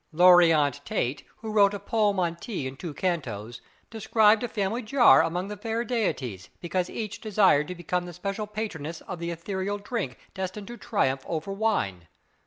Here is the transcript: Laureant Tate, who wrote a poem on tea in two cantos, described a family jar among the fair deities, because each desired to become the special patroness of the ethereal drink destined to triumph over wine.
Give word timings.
Laureant 0.11 0.83
Tate, 0.83 1.23
who 1.41 1.51
wrote 1.51 1.75
a 1.75 1.79
poem 1.79 2.19
on 2.19 2.35
tea 2.35 2.65
in 2.65 2.75
two 2.75 2.91
cantos, 2.91 3.61
described 3.91 4.41
a 4.41 4.47
family 4.47 4.81
jar 4.81 5.21
among 5.21 5.47
the 5.47 5.55
fair 5.55 5.83
deities, 5.83 6.49
because 6.59 6.89
each 6.89 7.21
desired 7.21 7.67
to 7.67 7.75
become 7.75 8.05
the 8.07 8.13
special 8.13 8.47
patroness 8.47 9.01
of 9.01 9.19
the 9.19 9.29
ethereal 9.29 9.77
drink 9.77 10.17
destined 10.33 10.65
to 10.65 10.75
triumph 10.77 11.23
over 11.27 11.53
wine. 11.53 12.07